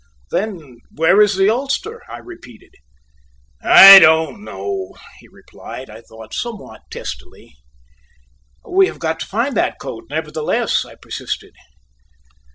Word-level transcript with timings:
"Then, 0.31 0.79
where 0.89 1.21
is 1.21 1.35
the 1.35 1.51
ulster," 1.51 2.01
I 2.09 2.17
repeated. 2.17 2.73
"I 3.63 3.99
don't 3.99 4.43
know," 4.43 4.95
he 5.19 5.27
replied, 5.27 5.91
I 5.91 6.01
thought, 6.01 6.33
somewhat 6.33 6.81
testily. 6.89 7.53
"We 8.67 8.87
have 8.87 8.97
got 8.97 9.19
to 9.19 9.27
find 9.27 9.55
that 9.57 9.77
coat, 9.79 10.05
nevertheless," 10.09 10.85
I 10.85 10.95
persisted. 10.95 11.53